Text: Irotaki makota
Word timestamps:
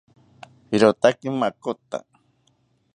Irotaki 0.77 1.29
makota 1.39 1.97